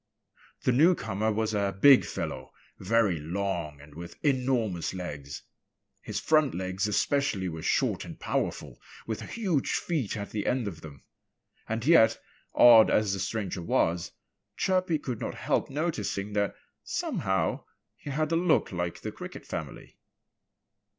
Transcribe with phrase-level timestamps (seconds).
[0.63, 5.43] The newcomer was a big fellow, very long and with enormous legs.
[6.01, 10.81] His front legs especially were short and powerful, with huge feet at the end of
[10.81, 11.03] them.
[11.69, 12.19] And yet,
[12.55, 14.11] odd as the stranger was,
[14.57, 17.65] Chirpy could not help noticing that somehow
[17.95, 19.99] he had a look like the Cricket family.